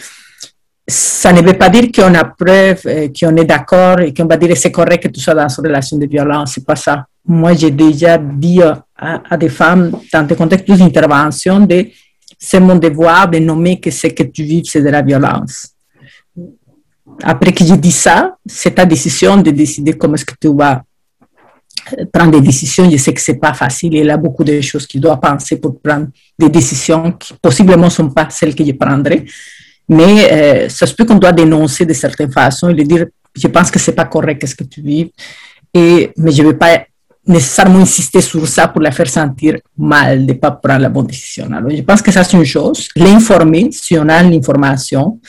[0.89, 4.37] ça ne veut pas dire qu'on a preuve, euh, qu'on est d'accord et qu'on va
[4.37, 6.53] dire que c'est correct que tu sois dans une relation de violence.
[6.55, 7.05] C'est pas ça.
[7.29, 8.59] Moi, j'ai déjà dit
[8.97, 11.85] à, des femmes, dans des contextes d'intervention, de
[12.39, 15.69] c'est mon devoir de nommer que ce que tu vis, c'est de la violence.
[17.21, 20.81] Après que j'ai dit ça, c'est ta décision de décider comment est-ce que tu vas
[22.11, 22.89] prendre des décisions.
[22.89, 23.93] Je sais que c'est pas facile.
[23.93, 27.91] Il y a beaucoup de choses qu'il doit penser pour prendre des décisions qui possiblement
[27.91, 29.25] sont pas celles que je prendrai.
[29.87, 33.69] Mais euh, ça se peut qu'on doit dénoncer de certaines façons et dire, je pense
[33.69, 35.11] que c'est pas correct ce que tu vis,
[35.73, 36.79] et, mais je vais pas
[37.27, 41.07] nécessairement insister sur ça pour la faire sentir mal de ne pas prendre la bonne
[41.07, 41.51] décision.
[41.51, 42.89] Alors, je pense que ça, c'est une chose.
[42.95, 45.19] L'informer, si on a l'information,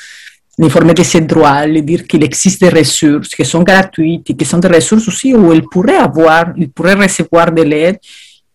[0.58, 4.44] l'informer de ses droits, lui dire qu'il existe des ressources qui sont gratuites et qui
[4.44, 7.98] sont des ressources aussi où elle pourrait avoir, il pourrait recevoir de l'aide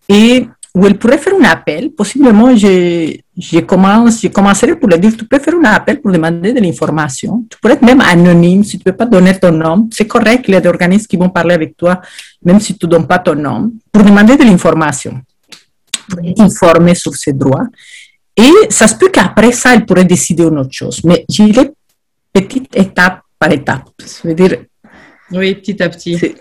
[0.07, 1.91] et où elle pourrait faire un appel.
[1.91, 6.11] Possiblement, je, je, commence, je commencerai pour lui dire, tu peux faire un appel pour
[6.11, 7.45] demander de l'information.
[7.49, 9.87] Tu pourrais être même anonyme si tu ne peux pas donner ton nom.
[9.89, 12.01] C'est correct, il y a des organismes qui vont parler avec toi,
[12.43, 15.21] même si tu ne donnes pas ton nom, pour demander de l'information,
[16.09, 17.67] pour être informé sur ses droits.
[18.35, 20.99] Et ça se peut qu'après ça, elle pourrait décider une autre chose.
[21.05, 21.71] Mais j'irai
[22.33, 23.89] petite étape par étape.
[24.05, 24.57] Ça veut dire...
[25.31, 26.35] Oui, petit à petit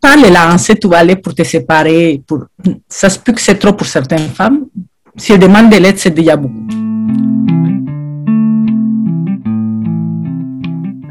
[0.00, 2.22] pas les lancer, tu vas aller pour te séparer.
[2.26, 2.44] Pour...
[2.88, 4.66] Ça se peut que c'est trop pour certaines femmes?
[5.16, 6.66] Si elles demandent de l'aide, c'est déjà beaucoup.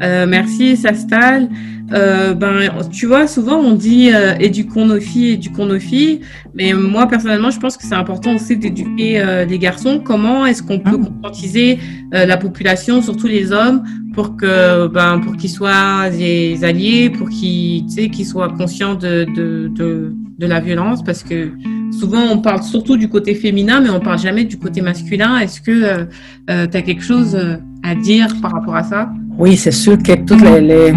[0.00, 1.48] Merci Sastal.
[1.92, 6.20] Euh, ben, tu vois, souvent on dit euh, éduquons nos filles, éduquons nos filles,
[6.54, 10.00] mais moi personnellement, je pense que c'est important aussi d'éduquer euh, les garçons.
[10.04, 11.78] Comment est-ce qu'on peut conscientiser
[12.14, 17.30] euh, la population, surtout les hommes, pour que, ben, pour qu'ils soient des alliés, pour
[17.30, 21.52] qu'ils, tu sais, qu'ils soient conscients de, de, de, de la violence, parce que
[21.98, 25.38] souvent on parle surtout du côté féminin, mais on parle jamais du côté masculin.
[25.38, 26.06] Est-ce que
[26.46, 27.34] tu as quelque chose
[27.82, 29.10] à dire par rapport à ça?
[29.38, 30.92] Oui, c'est sûr que toutes les, les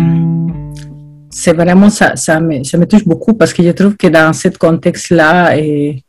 [1.31, 4.33] c'est vraiment ça, ça me, ça me touche beaucoup parce que je trouve que dans
[4.33, 6.03] ce contexte-là, les,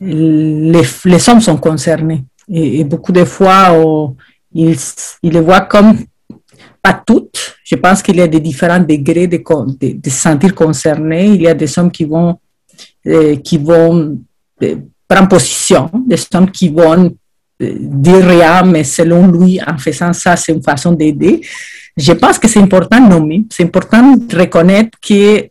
[0.00, 2.24] les hommes sont concernés.
[2.48, 4.16] Et, beaucoup de fois, oh,
[4.52, 4.76] ils,
[5.22, 5.98] ils les voient comme,
[6.82, 10.54] pas toutes, je pense qu'il y a des différents degrés de, de, de, se sentir
[10.54, 11.28] concernés.
[11.28, 12.38] Il y a des hommes qui vont,
[13.06, 14.18] euh, qui vont
[14.62, 14.76] euh,
[15.08, 17.14] prendre position, des hommes qui vont
[17.60, 21.40] dire rien, mais selon lui, en faisant ça, c'est une façon d'aider
[21.96, 25.48] je pense que c'est important de nommer, c'est important de reconnaître que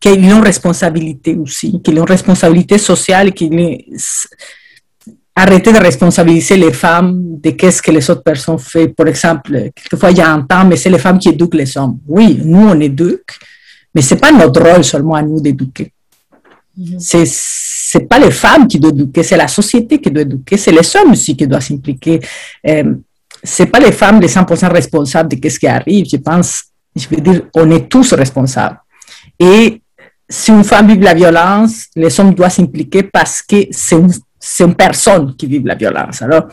[0.00, 3.78] qu'ils ont responsabilité aussi, qu'ils ont responsabilité sociale, qu'ils
[5.34, 8.86] arrêter de responsabiliser les femmes de qu'est-ce que les autres personnes font.
[8.88, 11.76] Par exemple, quelquefois il y a un temps, mais c'est les femmes qui éduquent les
[11.78, 11.98] hommes.
[12.06, 13.32] Oui, nous on éduque,
[13.94, 15.93] mais c'est pas notre rôle seulement à nous d'éduquer.
[16.76, 17.24] Mm -hmm.
[17.86, 20.96] C'est pas les femmes qui doivent éduquer, c'est la société qui doit éduquer, c'est les
[20.96, 22.16] hommes aussi qui doivent s'impliquer.
[22.66, 22.94] Euh,
[23.42, 26.04] c'est pas les femmes les 100% responsables de ce qui arrive.
[26.10, 26.50] Je pense,
[26.96, 28.78] je veux dire, on est tous responsables.
[29.38, 29.80] Et
[30.28, 34.12] si une femme vit la violence, les hommes doivent s'impliquer parce que c'est une,
[34.60, 36.22] une personne qui vit la violence.
[36.22, 36.46] Alors,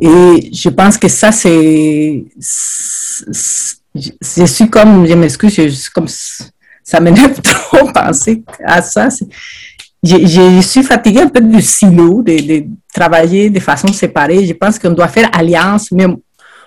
[0.00, 2.24] et je pense que ça, c'est,
[4.30, 6.06] je suis comme, je m'excuse, je, comme,
[6.84, 9.08] ça m'énerve trop penser à ça.
[10.02, 14.46] Je, je, suis fatiguée un peu du silo, de, de, travailler de façon séparée.
[14.46, 16.06] Je pense qu'on doit faire alliance, mais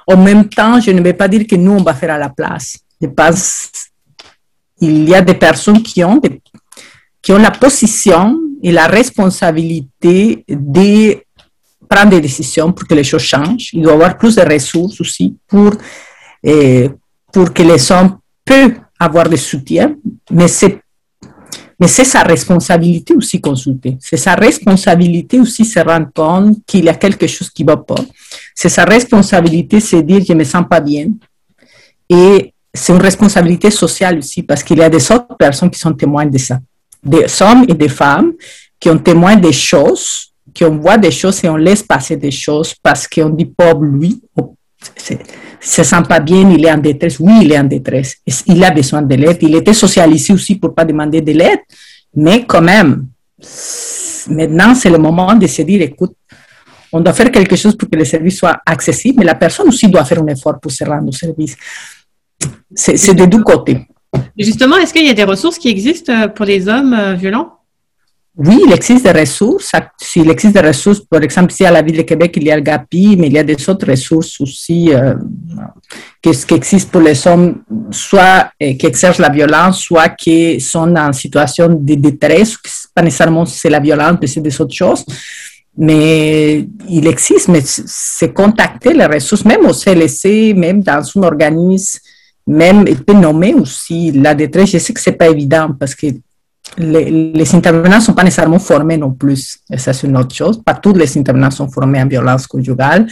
[0.07, 2.29] en même temps, je ne vais pas dire que nous, on va faire à la
[2.29, 2.79] place.
[2.99, 3.69] Je pense
[4.79, 6.19] qu'il y a des personnes qui ont,
[7.21, 11.17] qui ont la position et la responsabilité de
[11.87, 13.69] prendre des décisions pour que les choses changent.
[13.73, 15.73] Il doit y avoir plus de ressources aussi pour,
[16.43, 16.89] eh,
[17.31, 19.95] pour que les hommes peuvent avoir des soutiens,
[20.31, 20.79] mais c'est
[21.79, 23.97] mais c'est sa responsabilité aussi consulter.
[23.99, 27.77] C'est sa responsabilité aussi se rendre compte qu'il y a quelque chose qui ne va
[27.77, 28.03] pas.
[28.55, 31.09] C'est sa responsabilité se dire je me sens pas bien.
[32.09, 35.93] Et c'est une responsabilité sociale aussi parce qu'il y a des autres personnes qui sont
[35.93, 36.59] témoins de ça.
[37.03, 38.33] Des hommes et des femmes
[38.79, 42.31] qui ont témoin des choses, qui on voit des choses et on laisse passer des
[42.31, 44.19] choses parce qu'on dit pauvre lui,
[45.59, 47.19] se sent pas bien, il est en détresse.
[47.19, 48.17] Oui, il est en détresse.
[48.47, 49.37] Il a besoin de l'aide.
[49.41, 51.59] Il était socialisé aussi pour pas demander de l'aide.
[52.15, 53.07] Mais quand même,
[54.29, 56.13] maintenant, c'est le moment de se dire, écoute,
[56.91, 59.87] on doit faire quelque chose pour que le service soit accessible, mais la personne aussi
[59.87, 61.55] doit faire un effort pour se rendre au service.
[62.73, 63.85] C'est de deux côtés.
[64.37, 67.56] Justement, est-ce qu'il y a des ressources qui existent pour les hommes euh, violents?
[68.37, 69.71] Oui, il existe des ressources.
[70.15, 72.55] Il existe des ressources, par exemple, ici à la ville de Québec, il y a
[72.55, 75.15] le GAPI, mais il y a des autres ressources aussi euh,
[76.21, 80.95] qui, qui, existent pour les hommes, soit euh, qui exercent la violence, soit qui sont
[80.95, 82.57] en situation de détresse,
[82.93, 85.03] pas nécessairement c'est la violence, mais c'est des autres choses.
[85.75, 91.99] Mais il existe, mais c'est contacter les ressources, même au CLC, même dans un organisme,
[92.45, 94.69] même, il peut nommer aussi la détresse.
[94.69, 96.07] Je sais que c'est pas évident parce que
[96.77, 99.59] les, intervenants ne sont pas nécessairement formés non plus.
[99.71, 100.61] Et ça, c'est une autre chose.
[100.63, 103.07] Pas tous les intervenants sont formés en violence conjugale.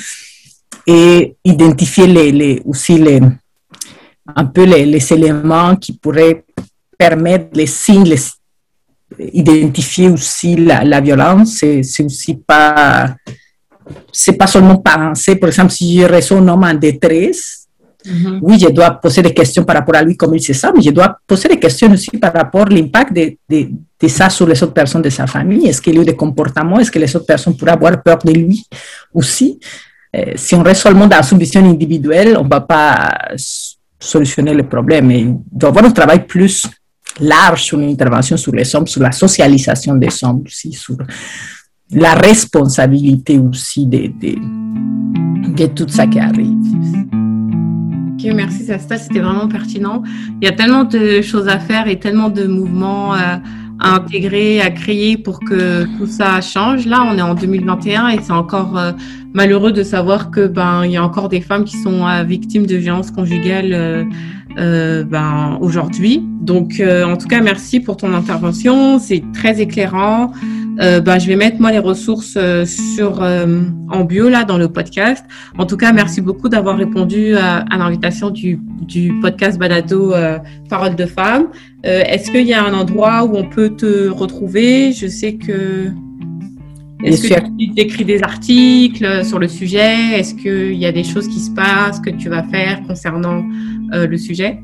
[0.85, 3.19] Et identifier les, aussi les,
[4.35, 6.43] un peu les, éléments qui pourraient
[6.97, 8.15] permettre les signes,
[9.19, 11.55] identifier aussi la, violence.
[11.55, 13.15] C'est aussi pas,
[14.11, 17.64] c'est pas seulement penser, par exemple, si je reçois un homme en détresse,
[18.05, 18.39] Mm-hmm.
[18.41, 20.81] Oui, je dois poser des questions par rapport à lui, comme il se sent, mais
[20.81, 24.61] je dois poser des questions aussi par rapport à l'impact de, de, ça sur les
[24.61, 25.67] autres personnes de sa famille.
[25.67, 26.79] Est-ce qu'il a eu des comportements?
[26.79, 28.63] Est-ce que les autres personnes pourraient avoir peur de lui
[29.13, 29.59] aussi?
[30.15, 33.17] Euh, si on reste seulement dans une vision individuelle, on ne va pas
[33.99, 35.11] solutionner le problème.
[35.11, 36.67] il doit y avoir un travail plus
[37.19, 40.97] large sur l'intervention sur les hommes, sur la socialisation des hommes aussi, sur
[41.91, 44.11] la responsabilité aussi de,
[45.55, 47.14] de tout ça qui arrive
[48.33, 50.03] merci Sasta, c'était vraiment pertinent.
[50.41, 53.37] Il y a tellement de choses à faire et tellement de mouvements euh,
[53.79, 56.85] à intégrer, à créer pour que tout ça change.
[56.85, 58.91] Là, on est en 2021 et c'est encore euh,
[59.33, 62.65] malheureux de savoir que ben il y a encore des femmes qui sont euh, victimes
[62.65, 64.07] de violences conjugales
[64.57, 66.23] ben aujourd'hui.
[66.39, 70.31] Donc en tout cas, merci pour ton intervention, c'est très éclairant.
[70.79, 74.57] Euh, bah, je vais mettre moi les ressources euh, sur euh, en bio là dans
[74.57, 75.25] le podcast.
[75.57, 80.13] En tout cas, merci beaucoup d'avoir répondu à, à l'invitation du, du, podcast Balado
[80.69, 81.47] Parole de femmes.
[81.83, 84.91] Est-ce qu'il y a un endroit où on peut te retrouver?
[84.91, 85.91] Je sais que
[87.03, 90.17] est-ce que tu écris des articles sur le sujet?
[90.17, 93.45] Est-ce qu'il y a des choses qui se passent que tu vas faire concernant
[93.91, 94.59] le sujet?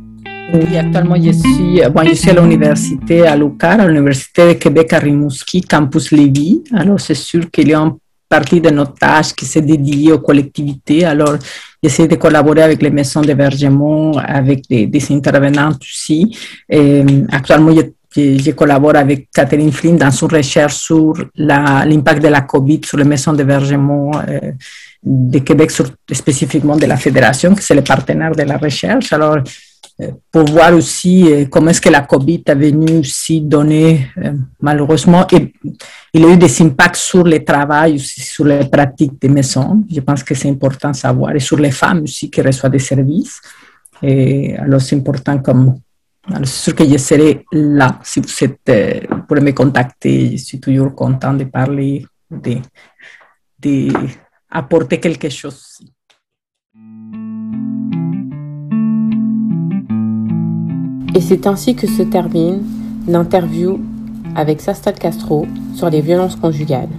[0.54, 4.92] Oui, actuellement, je suis, bon, je suis à l'université à Lucar, à l'université de Québec
[4.94, 6.64] à Rimouski, campus Lévis.
[6.74, 7.94] Alors, c'est sûr qu'il y a une
[8.28, 11.06] partie de notre tâche qui s'est dédiée aux collectivités.
[11.06, 11.38] Alors,
[11.82, 16.36] j'essaie de collaborer avec les maisons d'hébergement, avec des, des intervenants aussi.
[16.70, 17.74] Et, actuellement,
[18.16, 23.06] je, collabore avec Catherine Flynn dans une recherche sur l'impact de la COVID sur les
[23.06, 24.52] maisons d'hébergement euh,
[25.04, 25.72] de Québec,
[26.12, 29.14] spécifiquement de la Fédération, qui c'est le partenaire de la recherche.
[29.14, 29.38] Alors,
[30.32, 35.26] pour voir aussi euh, comment est-ce que la COVID a venu aussi donner, euh, malheureusement,
[35.32, 35.54] et
[36.14, 39.84] il y a eu des impacts sur le travail, sur les pratiques des maisons.
[39.92, 42.80] Je pense que c'est important de savoir, et sur les femmes aussi qui reçoivent des
[42.80, 43.42] services.
[44.04, 45.80] Alors, c'est important comme.
[46.44, 48.00] C'est sûr que je serai là.
[48.04, 50.38] Si vous, êtes, euh, vous pourrez me contacter.
[50.38, 52.58] Je suis toujours content de parler, de,
[53.60, 53.92] de
[54.50, 55.80] apporter quelque chose.
[61.14, 62.62] Et c'est ainsi que se termine
[63.08, 63.80] l'interview
[64.36, 66.90] avec Sastal Castro sur les violences conjugales.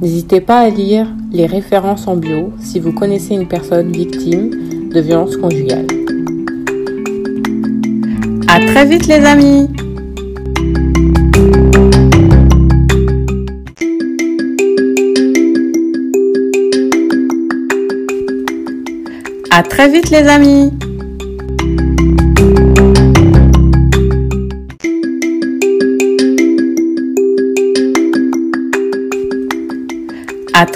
[0.00, 4.50] N'hésitez pas à lire les références en bio si vous connaissez une personne victime
[4.92, 5.86] de violences conjugales.
[8.46, 9.68] À très vite les amis
[19.50, 20.70] À très vite les amis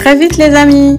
[0.02, 0.98] très vite les amis.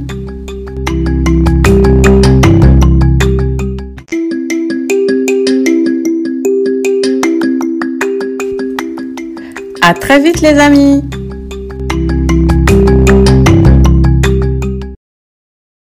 [9.81, 11.03] À très vite les amis